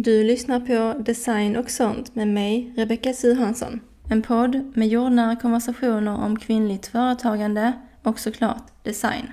[0.00, 3.80] Du lyssnar på Design och sånt med mig, Rebecka Suhansson.
[4.10, 7.72] En podd med jordnära konversationer om kvinnligt företagande
[8.02, 9.26] och såklart design.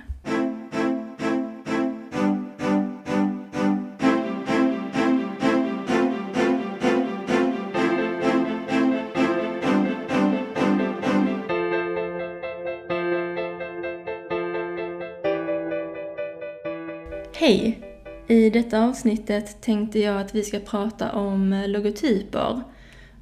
[18.56, 22.62] Detta avsnittet tänkte jag att vi ska prata om logotyper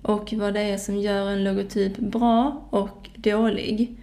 [0.02, 3.96] och vad det är som gör en logotyp bra och dålig.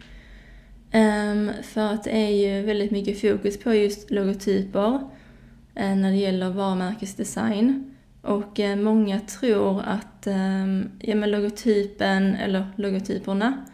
[0.92, 5.00] Ehm, för att det är ju väldigt mycket fokus på just logotyper
[5.76, 7.96] eh, när det gäller varumärkesdesign.
[8.22, 13.66] Och eh, många tror att ehm, ja, men logotypen, eller logotyperna,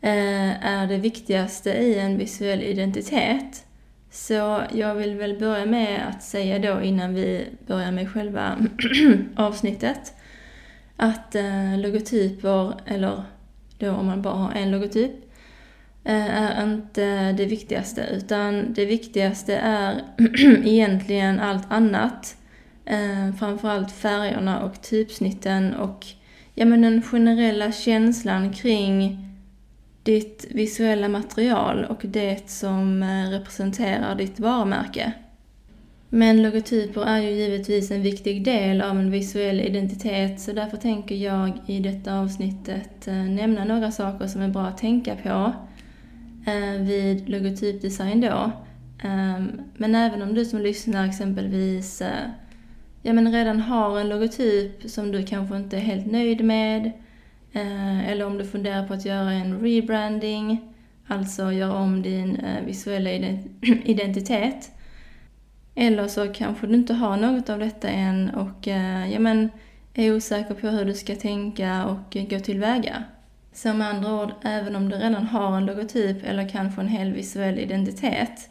[0.00, 3.65] eh, är det viktigaste i en visuell identitet.
[4.16, 8.56] Så jag vill väl börja med att säga då innan vi börjar med själva
[9.36, 10.14] avsnittet
[10.96, 13.22] att eh, logotyper, eller
[13.78, 15.12] då om man bara har en logotyp,
[16.04, 20.02] eh, är inte det viktigaste utan det viktigaste är
[20.64, 22.36] egentligen allt annat.
[22.84, 26.06] Eh, framförallt färgerna och typsnitten och
[26.54, 29.25] ja, men den generella känslan kring
[30.06, 35.12] ditt visuella material och det som eh, representerar ditt varumärke.
[36.08, 41.14] Men logotyper är ju givetvis en viktig del av en visuell identitet så därför tänker
[41.14, 45.54] jag i detta avsnittet eh, nämna några saker som är bra att tänka på
[46.50, 48.52] eh, vid logotypdesign då.
[49.02, 52.02] Ehm, men även om du som lyssnar exempelvis
[53.02, 56.92] ja, men redan har en logotyp som du kanske inte är helt nöjd med
[57.56, 60.72] Eh, eller om du funderar på att göra en rebranding,
[61.06, 63.10] alltså göra om din eh, visuella
[63.84, 64.70] identitet.
[65.74, 69.50] Eller så kanske du inte har något av detta än och eh, ja, men,
[69.94, 73.04] är osäker på hur du ska tänka och gå tillväga.
[73.52, 77.12] Så med andra ord, även om du redan har en logotyp eller kanske en hel
[77.12, 78.50] visuell identitet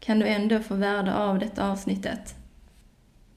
[0.00, 2.34] kan du ändå få värde av detta avsnittet.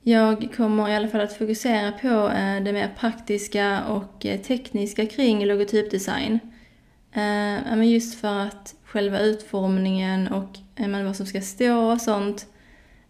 [0.10, 5.06] Jag kommer i alla fall att fokusera på eh, det mer praktiska och eh, tekniska
[5.06, 6.40] kring logotypdesign.
[7.14, 10.58] Eh, just för att själva utformningen och
[11.06, 12.48] vad som ska stå och sånt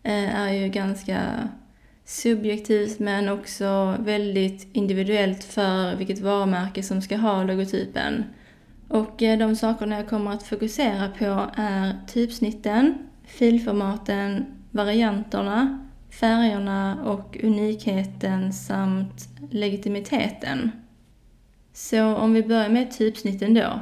[0.04, 1.50] är ju ganska
[2.06, 8.24] subjektivt men också väldigt individuellt för vilket varumärke som ska ha logotypen.
[8.88, 18.53] Och de sakerna jag kommer att fokusera på är typsnitten, filformaten, varianterna, färgerna och unikheten
[18.53, 20.72] samt legitimiteten.
[21.74, 23.81] Så om vi börjar med typsnitten då.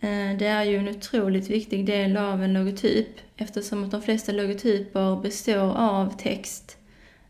[0.00, 4.32] Eh, det är ju en otroligt viktig del av en logotyp eftersom att de flesta
[4.32, 6.76] logotyper består av text.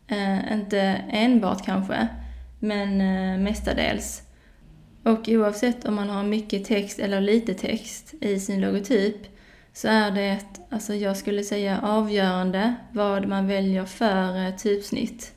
[0.07, 0.79] Eh, inte
[1.09, 2.07] enbart kanske,
[2.59, 4.21] men eh, mestadels.
[5.03, 9.32] Och oavsett om man har mycket text eller lite text i sin logotyp
[9.73, 10.39] så är det,
[10.69, 15.33] alltså jag skulle säga avgörande vad man väljer för eh, typsnitt.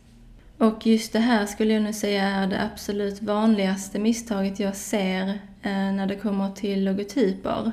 [0.58, 5.28] Och just det här skulle jag nog säga är det absolut vanligaste misstaget jag ser
[5.62, 7.72] eh, när det kommer till logotyper.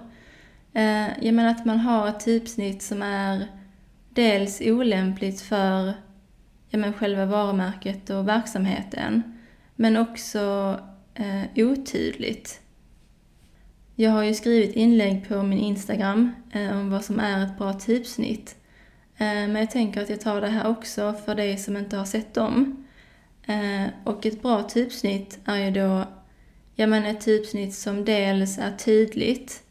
[0.74, 3.48] Eh, jag menar att man har ett typsnitt som är
[4.10, 5.94] dels olämpligt för
[6.70, 9.24] ja, men själva varumärket och verksamheten,
[9.76, 10.80] men också
[11.14, 12.63] eh, otydligt.
[13.96, 17.74] Jag har ju skrivit inlägg på min Instagram eh, om vad som är ett bra
[17.74, 18.56] typsnitt.
[19.18, 22.06] Eh, men jag tänker att jag tar det här också för dig som inte har
[22.06, 22.86] sett dem.
[23.46, 26.06] Eh, och ett bra typsnitt är ju då
[26.76, 29.64] ja, men ett typsnitt som dels är tydligt,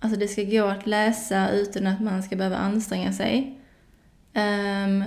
[0.00, 3.58] alltså det ska gå att läsa utan att man ska behöva anstränga sig.
[4.34, 5.04] Um,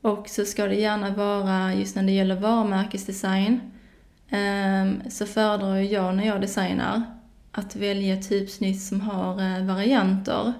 [0.00, 3.60] och så ska det gärna vara, just när det gäller varumärkesdesign,
[4.32, 7.17] um, så föredrar jag när jag designar
[7.58, 10.52] att välja typsnitt som har eh, varianter.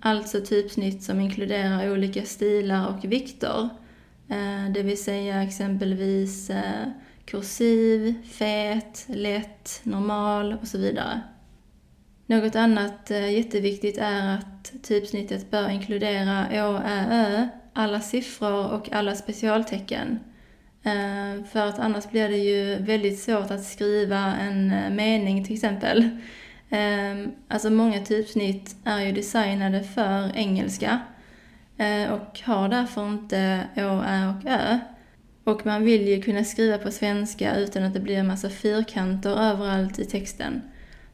[0.00, 3.68] Alltså typsnitt som inkluderar olika stilar och vikter.
[4.28, 6.88] Eh, det vill säga exempelvis eh,
[7.24, 11.20] kursiv, fet, lätt, normal och så vidare.
[12.26, 19.14] Något annat jätteviktigt är att typsnittet bör inkludera Å, Ä, Ö, alla siffror och alla
[19.14, 20.18] specialtecken.
[20.84, 25.54] Eh, för att annars blir det ju väldigt svårt att skriva en eh, mening till
[25.54, 26.08] exempel.
[26.70, 31.00] Ehm, alltså många typsnitt är ju designade för engelska
[31.76, 34.78] eh, och har därför inte Å, Ä och Ö.
[35.44, 39.30] Och man vill ju kunna skriva på svenska utan att det blir en massa fyrkanter
[39.30, 40.62] överallt i texten.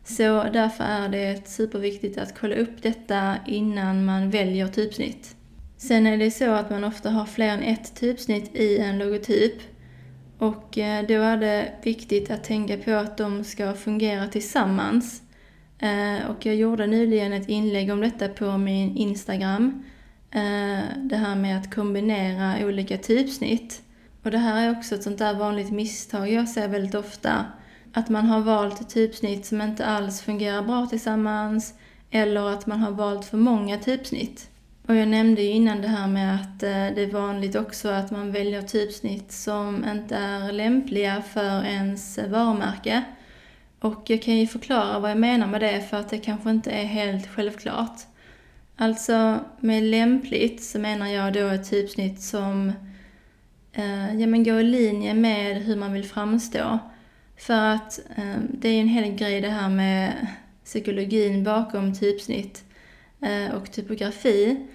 [0.05, 5.37] Så därför är det superviktigt att kolla upp detta innan man väljer typsnitt.
[5.81, 9.55] Sen är det så att man ofta har fler än ett typsnitt i en logotyp.
[10.39, 15.23] Och eh, då är det viktigt att tänka på att de ska fungera tillsammans.
[15.79, 19.85] Eh, och jag gjorde nyligen ett inlägg om detta på min Instagram.
[20.31, 23.83] Eh, det här med att kombinera olika typsnitt.
[24.23, 27.45] Och det här är också ett sånt där vanligt misstag jag ser väldigt ofta.
[27.93, 31.75] Att man har valt typsnitt som inte alls fungerar bra tillsammans
[32.11, 34.50] eller att man har valt för många typsnitt.
[34.91, 38.11] Och jag nämnde ju innan det här med att eh, det är vanligt också att
[38.11, 43.05] man väljer typsnitt som inte är lämpliga för ens varumärke.
[43.81, 46.71] Och jag kan ju förklara vad jag menar med det för att det kanske inte
[46.71, 48.01] är helt självklart.
[48.77, 52.73] Alltså med lämpligt så menar jag då ett typsnitt som
[53.73, 56.79] eh, ja, men går i linje med hur man vill framstå.
[57.37, 60.27] För att eh, det är ju en hel grej det här med
[60.65, 62.65] psykologin bakom typsnitt
[63.21, 64.67] eh, och typografi.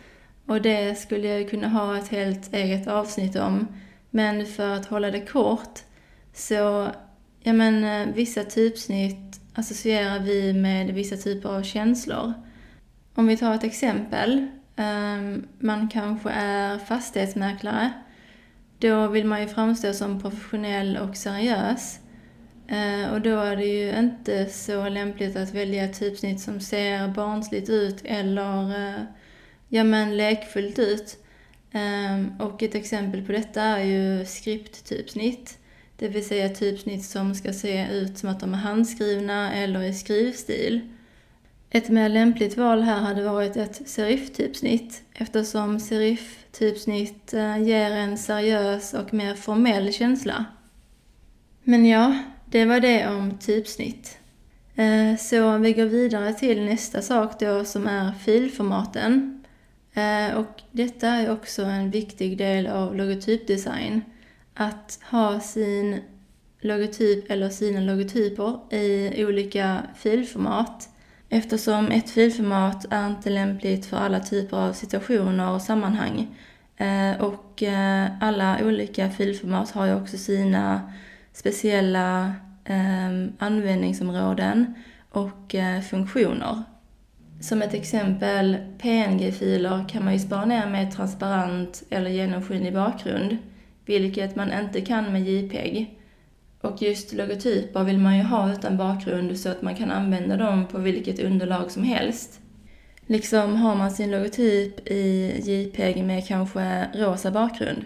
[0.46, 3.68] Och det skulle jag kunna ha ett helt eget avsnitt om.
[4.10, 5.80] Men för att hålla det kort
[6.34, 6.88] så,
[7.44, 12.34] ja men eh, vissa typsnitt associerar vi med vissa typer av känslor.
[13.16, 14.48] Om vi tar ett exempel.
[14.76, 17.92] Ehm, man kanske är fastighetsmäklare.
[18.80, 22.00] Då vill man ju framstå som professionell och seriös.
[22.68, 27.08] Eh, och då är det ju inte så lämpligt att välja ett typsnitt som ser
[27.08, 29.02] barnsligt ut eller eh,
[29.76, 31.18] ja, men lekfullt ut.
[31.72, 35.58] Ehm, och ett exempel på detta är ju skripttypsnitt.
[35.98, 39.94] Det vill säga typsnitt som ska se ut som att de är handskrivna eller i
[39.94, 40.82] skrivstil.
[41.70, 48.94] Ett mer lämpligt val här hade varit ett seriftypsnitt eftersom seriftypsnitt eh, ger en seriös
[48.94, 50.46] och mer formell känsla.
[51.64, 54.18] Men ja, det var det om typsnitt.
[54.76, 59.35] Eh, så vi går vidare till nästa sak då som är filformaten.
[59.96, 64.02] Eh, och detta är också en viktig del av logotypdesign.
[64.54, 66.02] Att ha sin
[66.62, 70.90] logotyp eller sina logotyper i olika filformat.
[71.30, 76.38] Eftersom ett filformat är inte lämpligt för alla typer av situationer och sammanhang.
[76.78, 80.92] Eh, och eh, alla olika filformat har ju också sina
[81.34, 82.34] speciella
[82.66, 84.74] ehm, användningsområden
[85.10, 85.56] och
[85.90, 86.64] funktioner.
[87.46, 93.38] Som ett exempel, PNG-filer kan man ju spara ner med transparent eller genomskinlig bakgrund,
[93.86, 96.00] vilket man inte kan med JPEG.
[96.62, 100.68] Och just logotyper vill man ju ha utan bakgrund så att man kan använda dem
[100.68, 102.40] på vilket underlag som helst.
[103.06, 107.86] Liksom har man sin logotyp i JPEG med kanske rosa bakgrund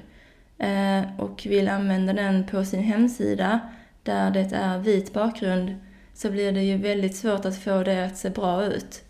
[0.57, 3.59] eh, och vill använda den på sin hemsida
[4.03, 5.75] där det är vit bakgrund
[6.13, 9.03] så blir det ju väldigt svårt att få det att se bra ut.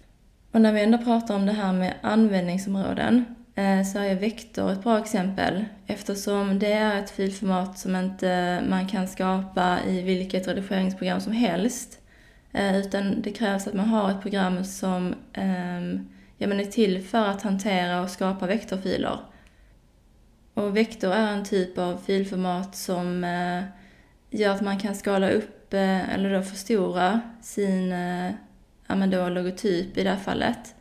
[0.51, 3.25] Och när vi ändå pratar om det här med användningsområden
[3.55, 8.87] eh, så är vektor ett bra exempel eftersom det är ett filformat som inte man
[8.87, 11.99] kan skapa i vilket redigeringsprogram som helst.
[12.51, 17.03] Eh, utan det krävs att man har ett program som ehm, ja, men är till
[17.03, 19.19] för att hantera och skapa vektorfiler.
[20.53, 23.63] Och vektor är en typ av filformat som eh,
[24.29, 27.93] gör att man kan skala upp eller då förstora sin
[28.89, 30.75] ja, men då logotyp i det här fallet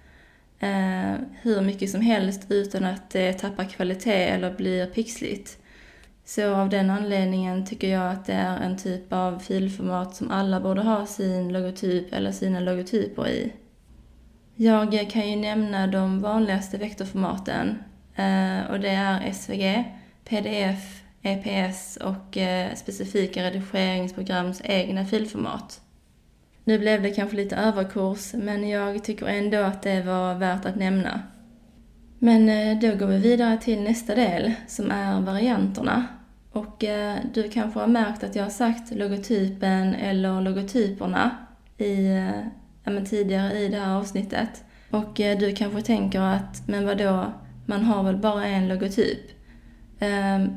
[0.59, 5.59] eh, hur mycket som helst utan att eh, det tappar kvalitet eller blir pixligt.
[6.25, 10.61] Så av den anledningen tycker jag att det är en typ av filformat som alla
[10.61, 13.53] borde ha sin logotyp eller sina logotyper i.
[14.57, 17.79] Jag kan ju nämna de vanligaste vektorformaten
[18.15, 19.85] eh, och det är SVG,
[20.25, 25.81] PDF, EPS och eh, specifika redigeringsprograms egna filformat.
[26.69, 30.77] Nu blev det kanske lite överkurs, men jag tycker ändå att det var värt att
[30.77, 31.23] nämna.
[32.19, 36.07] Men eh, då går vi vidare till nästa del, som är varianterna.
[36.53, 41.31] Och eh, du kanske har märkt att jag har sagt logotypen eller logotyperna
[41.79, 42.41] i, eh,
[42.85, 44.65] ja, tidigare i det här avsnittet.
[44.91, 47.33] Och du kanske tänker att, men vadå,
[47.67, 49.21] man har väl bara en logotyp?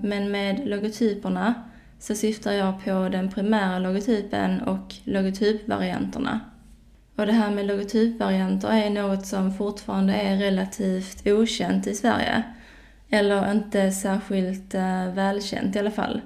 [0.01, 1.53] Men med logotyperna
[2.01, 6.39] så syftar jag på den primära logotypen och logotypvarianterna.
[7.15, 12.43] Och det här med logotypvarianter är något som fortfarande är relativt okänt i Sverige.
[13.10, 16.22] Eller inte särskilt eh, välkänt i alla fall.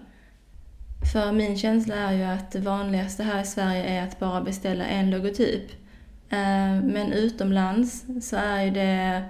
[1.14, 4.86] För min känsla är ju att det vanligaste här i Sverige är att bara beställa
[4.86, 5.72] en logotyp.
[6.30, 9.24] Eh, men utomlands så är ju det,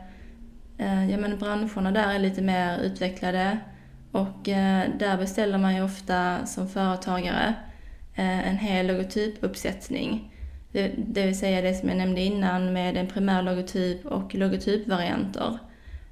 [0.77, 3.57] eh, ja men branscherna där är lite mer utvecklade.
[4.15, 7.53] Och eh, där beställer man ju ofta som företagare
[8.15, 10.33] eh, en hel logotypuppsättning.
[10.71, 15.57] Det, vill säga det som jag nämnde innan med en primär logotyp och logotypvarianter.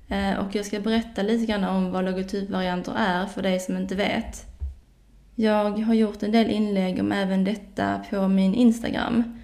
[0.08, 3.96] Eh, och jag ska berätta lite grann om vad logotypvarianter är för dig som inte
[3.96, 4.46] vet.
[5.36, 9.40] Jag har gjort en del inlägg om även detta på min Instagram.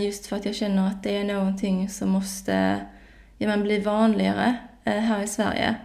[0.00, 2.80] Just för att jag känner att det är någonting som måste
[3.38, 5.76] ja, bli vanligare här i Sverige.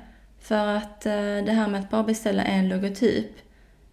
[0.41, 1.13] För att eh,
[1.45, 3.31] det här med att bara beställa en logotyp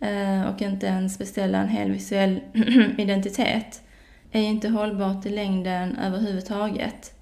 [0.00, 2.40] eh, och inte ens beställa en hel visuell
[2.98, 3.82] identitet
[4.32, 7.14] är inte hållbart i längden överhuvudtaget.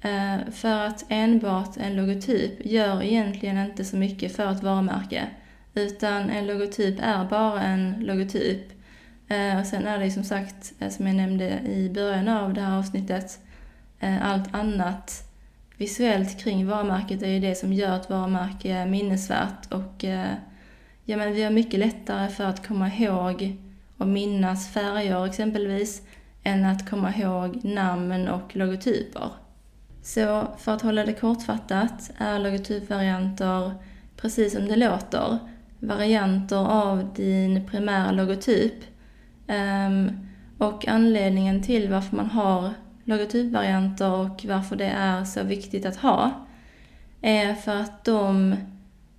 [0.00, 5.26] Eh, för att enbart en logotyp gör egentligen inte så mycket för ett varumärke.
[5.74, 8.72] Utan en logotyp är bara en logotyp.
[9.28, 12.60] Eh, och sen är det som sagt, eh, som jag nämnde i början av det
[12.60, 13.38] här avsnittet,
[14.00, 15.33] eh, allt annat
[15.76, 19.72] visuellt kring varumärket är ju det som gör ett varumärke minnesvärt.
[19.72, 20.32] Och eh,
[21.04, 23.56] ja, men vi har mycket lättare för att komma ihåg
[23.98, 26.02] och minnas färger exempelvis,
[26.42, 29.30] än att komma ihåg namn och logotyper.
[30.02, 33.74] Så för att hålla det kortfattat är logotypvarianter
[34.16, 35.38] precis som det låter
[35.80, 38.74] varianter av din primära logotyp.
[39.46, 40.10] Ehm,
[40.58, 42.70] och anledningen till varför man har
[43.04, 46.46] logotypvarianter och varför det är så viktigt att ha
[47.22, 48.56] är för att de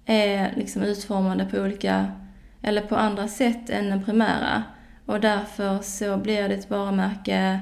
[0.06, 2.12] är liksom utformade på olika,
[2.62, 4.64] eller på andra sätt än den primära.
[5.06, 7.60] Och därför så blir det ett varumärke,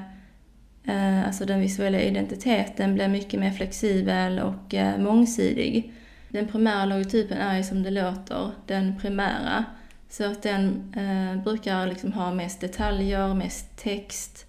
[0.84, 5.92] eh, alltså den visuella identiteten blir mycket mer flexibel och eh, mångsidig.
[6.28, 9.64] Den primära logotypen är ju som det låter, den primära.
[10.08, 14.46] Så att den eh, brukar liksom ha mest detaljer, mest text.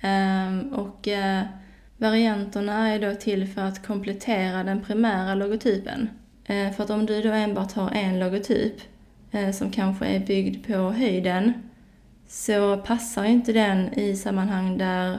[0.00, 1.42] Ehm, och eh,
[1.96, 6.08] varianterna är då till för att komplettera den primära logotypen.
[6.44, 8.74] Eh, för att om du då enbart har en logotyp
[9.30, 11.52] eh, som kanske är byggd på höjden
[12.28, 15.18] så passar inte den i sammanhang där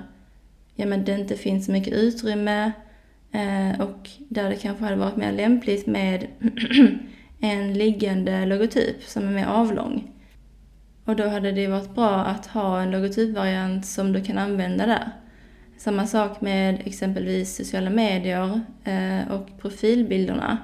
[0.76, 2.72] ja, men det inte finns så mycket utrymme,
[3.80, 6.28] och där det kanske hade varit mer lämpligt med
[7.40, 10.19] en liggande logotyp som är mer avlång.
[11.10, 15.12] Och då hade det varit bra att ha en logotypvariant som du kan använda där.
[15.78, 20.58] Samma sak med exempelvis sociala medier eh, och profilbilderna.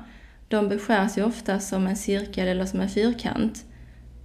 [0.47, 3.65] De beskärs ju ofta som en cirkel eller som en fyrkant.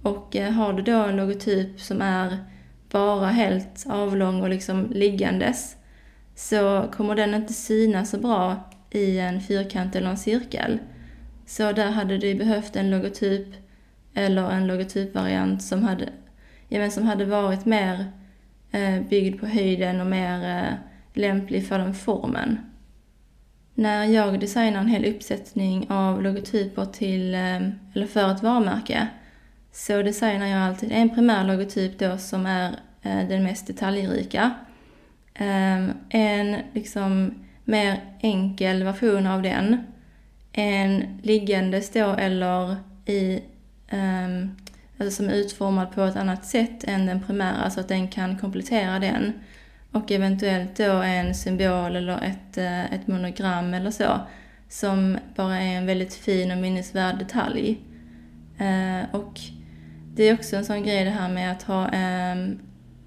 [0.01, 2.37] Och eh, har du då en logotyp som är
[2.89, 5.75] bara helt avlång och liksom liggandes
[6.35, 10.79] så kommer den inte synas så bra i en fyrkant eller en cirkel.
[11.45, 13.60] Så där hade du behövt en logotyp
[14.13, 16.09] eller en logotypvariant som hade,
[16.67, 18.05] ja, men som hade varit mer
[18.71, 20.73] eh, byggd på höjden och mer eh,
[21.13, 22.57] lämplig för den formen.
[23.73, 27.61] När jag designar en hel uppsättning av logotyper till, eh,
[27.93, 29.07] eller för ett varumärke
[29.71, 32.69] så designar jag alltid en primär logotyp då som är
[33.01, 34.51] eh, den mest detaljrika
[35.33, 39.83] ehm, en liksom mer enkel version av den.
[40.53, 42.75] En liggandes då eller
[43.05, 43.41] i,
[43.91, 44.55] Ehm,
[44.97, 48.37] alltså som är utformad på ett annat sätt än den primära så att den kan
[48.37, 49.33] komplettera den.
[49.91, 54.19] Och eventuellt då en symbol eller ett, eh, ett monogram eller så
[54.69, 57.81] som bara är en väldigt fin och minnesvärd detalj.
[58.57, 59.39] Ehm, och
[60.15, 62.59] det är också en sån grej det här med att ha ehm,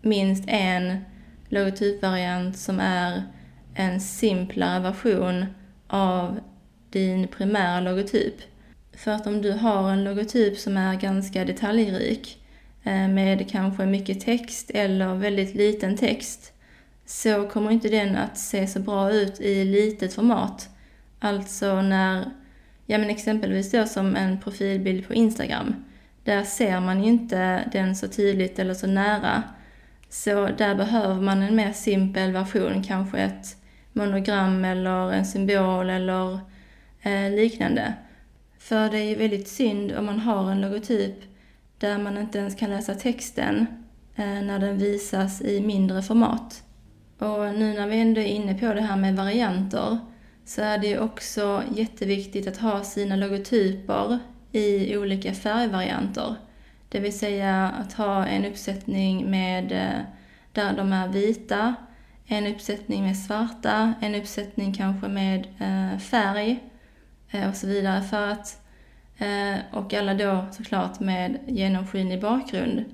[0.02, 0.98] minst en
[1.48, 3.22] logotypvariant som är
[3.74, 5.46] en simplare version
[5.86, 6.40] av
[6.90, 8.34] din primära logotyp.
[8.96, 12.44] För att om du har en logotyp som är ganska detaljrik
[12.84, 16.52] eh, med kanske mycket text eller väldigt liten text
[17.06, 20.68] så kommer inte den att se så bra ut i litet format.
[21.18, 22.30] Alltså när,
[22.86, 25.84] ja men exempelvis då som en profilbild på Instagram.
[26.24, 29.42] Där ser man ju inte den så tydligt eller så nära
[30.14, 33.56] så där behöver man en mer simpel version, kanske ett
[33.92, 36.38] monogram eller en symbol eller
[37.02, 37.94] eh, liknande.
[38.64, 41.14] För det är ju väldigt synd om man har en logotyp
[41.78, 43.66] där man inte ens kan läsa texten
[44.16, 46.62] eh, när den visas i mindre format.
[47.18, 49.98] Och nu när vi ändå är inne på det här med varianter
[50.44, 54.18] så är det ju också jätteviktigt att ha sina logotyper
[54.52, 56.34] i olika färgvarianter.
[56.88, 60.00] Det vill säga att ha en uppsättning med eh,
[60.52, 61.74] där de är vita,
[62.26, 66.60] en uppsättning med svarta, en uppsättning kanske med eh, färg
[67.34, 68.02] Eh, och så vidare.
[68.02, 68.60] För att,
[69.18, 72.84] eh, och alla då såklart med genomskinlig bakgrund.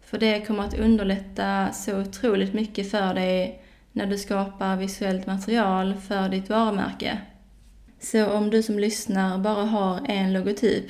[0.00, 5.94] För det kommer att underlätta så otroligt mycket för dig när du skapar visuellt material
[5.94, 7.18] för ditt varumärke.
[8.00, 10.86] Så om du som lyssnar bara har en logotyp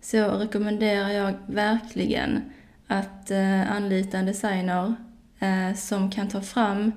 [0.00, 2.42] så rekommenderar jag verkligen
[2.86, 4.94] att eh, anlita en designer
[5.76, 6.92] som kan ta fram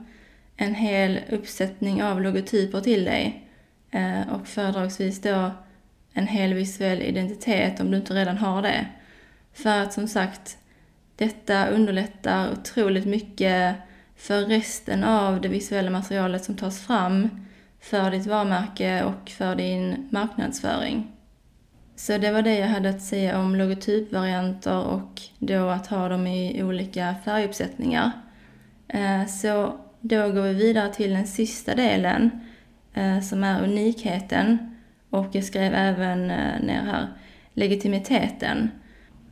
[0.57, 3.50] en hel uppsättning av logotyper till dig
[3.91, 5.51] Eh, och föredragsvis då
[6.13, 8.85] en hel visuell identitet om du inte redan har det.
[9.53, 10.57] För att som sagt,
[11.15, 13.75] detta underlättar otroligt mycket
[14.15, 17.29] för resten av det visuella materialet som tas fram
[17.79, 21.11] för ditt varumärke och för din marknadsföring.
[21.95, 26.27] Så det var det jag hade att säga om logotypvarianter och då att ha dem
[26.27, 28.11] i olika färguppsättningar.
[28.87, 32.31] Eh, så då går vi vidare till den sista delen
[32.93, 34.75] Eh, som är unikheten
[35.09, 37.07] och jag skrev även eh, ner här
[37.53, 38.71] legitimiteten.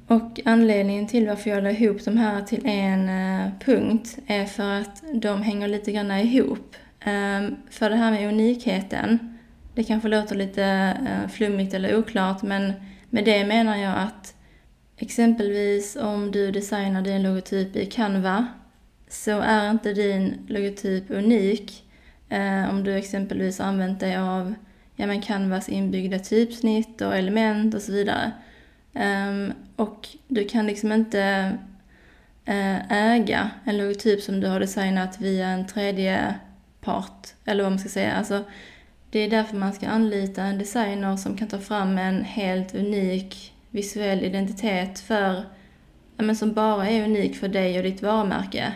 [0.08, 4.72] Och anledningen till varför jag la ihop de här till en eh, punkt är för
[4.72, 6.76] att de hänger lite grann ihop.
[7.00, 9.38] Ehm, för det här med unikheten,
[9.76, 10.64] det kanske låter lite
[11.08, 12.74] eh, flummigt eller oklart men
[13.10, 14.36] med det menar jag att
[14.98, 18.48] exempelvis om du designar din logotyp i Canva
[19.10, 21.84] så är inte din logotyp unik
[22.30, 24.54] eh, om du exempelvis använt dig av
[24.96, 28.32] ja, men Canvas inbyggda typsnitt och element och så vidare.
[28.94, 31.22] Eh, och du kan liksom inte
[32.46, 36.36] eh, äga en logotyp som du har designat via en tredje
[36.82, 38.14] part, eller vad man ska säga.
[38.14, 38.44] Alltså,
[39.10, 43.54] det är därför man ska anlita en designer som kan ta fram en helt unik
[43.70, 45.44] visuell identitet för,
[46.18, 48.74] ja, men som bara är unik för dig och ditt varumärke.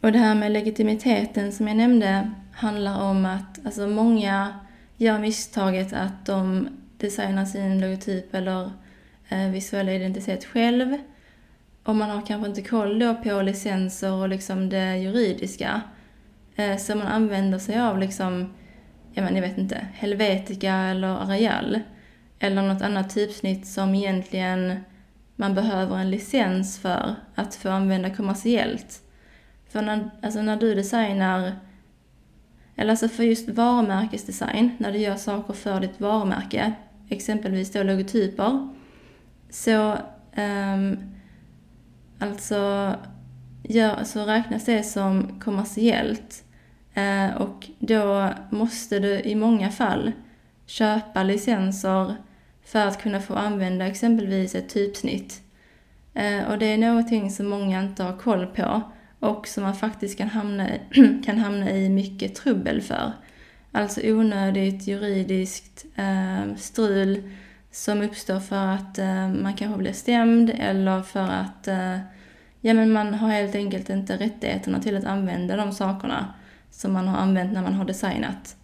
[0.00, 4.54] Och det här med legitimiteten som jag nämnde handlar om att alltså många
[4.96, 8.70] gör misstaget att de designar sin logotyp eller
[9.28, 10.98] eh, visuella identitet själv.
[11.84, 15.80] Och man har kanske inte koll då på licenser och liksom det juridiska.
[16.56, 18.54] Eh, så man använder sig av liksom,
[19.12, 21.80] jag, men, jag vet inte, Helvetica eller Arial.
[22.38, 24.80] Eller något annat typsnitt som egentligen
[25.36, 29.02] man behöver en licens för att få använda kommersiellt.
[29.68, 31.52] För när, alltså när du designar,
[32.80, 36.72] eller alltså för just varumärkesdesign, när du gör saker för ditt varumärke,
[37.08, 38.68] exempelvis då logotyper,
[39.50, 39.96] så
[40.36, 40.98] um,
[42.18, 42.94] alltså
[43.62, 46.44] gör, så räknas det som kommersiellt.
[46.96, 50.12] Uh, och då måste du i många fall
[50.66, 52.16] köpa licenser
[52.64, 55.42] för att kunna få använda exempelvis ett typsnitt.
[56.16, 58.82] Uh, och det är någonting som många inte har koll på
[59.20, 60.68] och som man faktiskt kan hamna,
[61.24, 63.12] kan hamna i mycket trubbel för.
[63.72, 67.30] Alltså onödigt juridiskt eh, strul
[67.70, 71.98] som uppstår för att eh, man kanske blir stämd eller för att eh,
[72.60, 76.34] ja, men man har helt enkelt inte rättigheterna till att använda de sakerna
[76.70, 78.56] som man har använt när man har designat.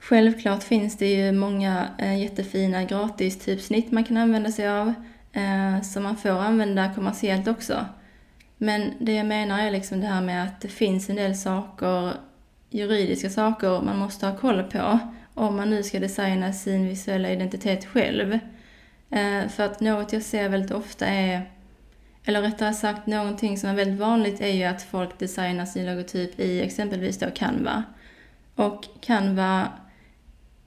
[0.00, 4.94] Självklart finns det ju många eh, jättefina gratis typsnitt man kan använda sig av
[5.32, 7.86] eh, som man får använda kommersiellt också.
[8.58, 12.12] Men det jag menar är liksom det här med att det finns en del saker,
[12.70, 14.98] juridiska saker man måste ha koll på
[15.34, 18.38] om man nu ska designa sin visuella identitet själv.
[19.10, 21.50] Eh, för att något jag ser väldigt ofta är,
[22.24, 26.40] eller rättare sagt någonting som är väldigt vanligt är ju att folk designar sin logotyp
[26.40, 27.84] i exempelvis då Canva.
[28.54, 29.68] Och Canva,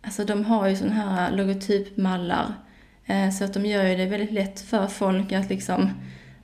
[0.01, 2.53] alltså de har ju sådana här logotypmallar
[3.05, 5.89] eh, så att de gör ju det väldigt lätt för folk att liksom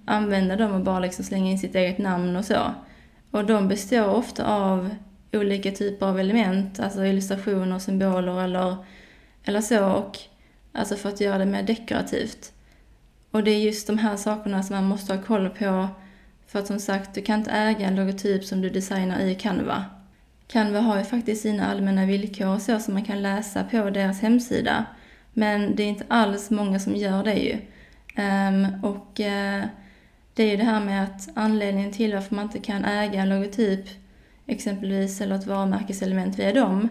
[0.07, 2.73] använda dem och bara liksom slänga in sitt eget namn och så.
[3.31, 4.89] Och de består ofta av
[5.33, 8.75] olika typer av element, alltså illustrationer, symboler eller,
[9.43, 10.17] eller så, och
[10.71, 12.51] alltså för att göra det mer dekorativt.
[13.31, 15.87] Och det är just de här sakerna som man måste ha koll på,
[16.47, 19.85] för att som sagt, du kan inte äga en logotyp som du designar i Canva.
[20.47, 24.21] Canva har ju faktiskt sina allmänna villkor och så som man kan läsa på deras
[24.21, 24.85] hemsida.
[25.33, 27.57] Men det är inte alls många som gör det ju.
[28.23, 29.65] Um, och uh,
[30.37, 33.29] det är ju det här med att anledningen till varför man inte kan äga en
[33.29, 33.85] logotyp
[34.45, 36.89] exempelvis eller ett varumärkeselement via dem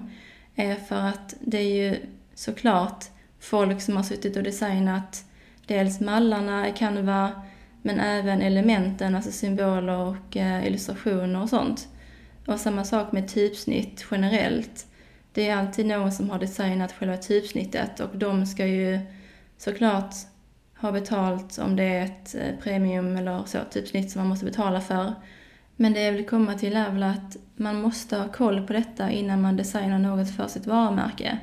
[0.55, 1.97] är för att det är ju
[2.35, 3.05] såklart
[3.41, 5.25] folk som har suttit och designat
[5.67, 7.43] dels mallarna i Canva
[7.83, 11.89] men även elementen, alltså symboler och eh, illustrationer och sånt.
[12.47, 14.87] Och samma sak med typsnitt generellt.
[15.33, 19.01] Det är alltid någon som har designat själva typsnittet och de ska ju
[19.59, 20.15] såklart
[20.81, 24.81] ha betalt om det är ett eh, premium eller så, typsnitt som man måste betala
[24.81, 25.15] för.
[25.77, 29.11] Men det jag vill komma till är väl att man måste ha koll på detta
[29.11, 31.39] innan man designar något för sitt varumärke.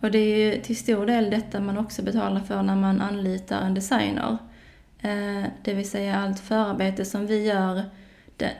[0.00, 3.60] Och det är ju till stor del detta man också betalar för när man anlitar
[3.60, 4.38] en designer.
[5.00, 7.82] Eh, det vill säga allt förarbete som vi gör,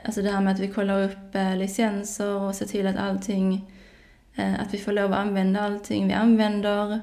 [0.05, 3.71] alltså det här med att vi kollar upp eh, licenser och ser till att allting,
[4.59, 7.01] att vi får lov att använda allting vi använder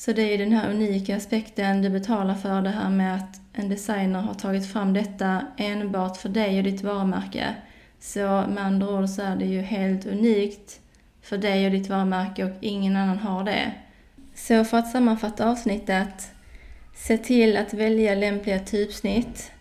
[0.00, 3.40] så det är ju den här unika aspekten du betalar för, det här med att
[3.52, 7.54] en designer har tagit fram detta enbart för dig och ditt varumärke.
[7.98, 10.80] Så med andra ord så är det ju helt unikt
[11.22, 13.72] för dig och ditt varumärke och ingen annan har det.
[14.34, 16.30] Så för att sammanfatta avsnittet,
[16.94, 19.52] se till att välja lämpliga typsnitt.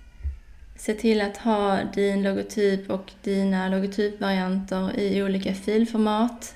[0.75, 6.55] Se till att ha din logotyp och dina logotypvarianter i olika filformat.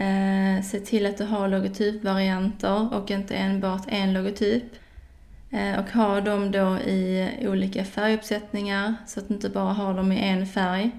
[0.00, 4.64] Eh, se till att du har logotypvarianter och inte enbart en logotyp.
[5.50, 10.12] Eh, och ha dem då i olika färguppsättningar så att du inte bara har dem
[10.12, 10.90] i en färg.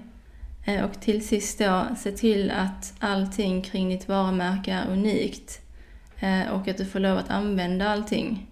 [0.66, 5.60] Eh, och till sist då, se till att allting kring ditt varumärke är unikt
[6.20, 8.46] eh, och att du får lov att använda allting.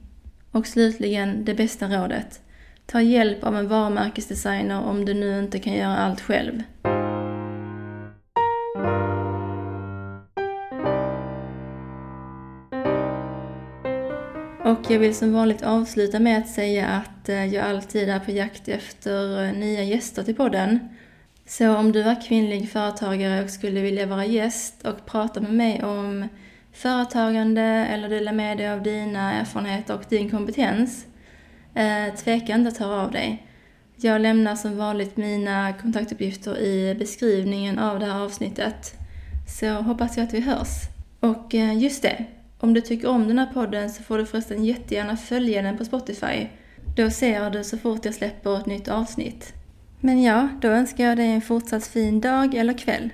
[0.50, 2.40] Och slutligen, det bästa rådet.
[2.86, 6.62] Ta hjälp av en varumärkesdesigner om du nu inte kan göra allt själv.
[14.64, 18.30] Och jag vill som vanligt avsluta med att säga att eh, jag alltid är på
[18.30, 20.88] jakt efter eh, nya gäster till podden.
[21.46, 25.84] Så om du är kvinnlig företagare och skulle vilja vara gäst och prata med mig
[25.84, 26.28] om
[26.72, 31.06] företagande eller dela med dig av dina erfarenheter och din kompetens,
[31.74, 33.46] eh, tveka inte att höra av dig.
[33.96, 38.94] Jag lämnar som vanligt mina kontaktuppgifter i beskrivningen av det här avsnittet.
[39.58, 40.68] Så hoppas jag att vi hörs.
[41.20, 42.24] Och just det,
[42.60, 45.84] om du tycker om den här podden så får du förresten jättegärna följa den på
[45.84, 46.46] Spotify.
[46.96, 49.52] Då ser du så fort jag släpper ett nytt avsnitt.
[50.00, 53.10] Men ja, då önskar jag dig en fortsatt fin dag eller kväll.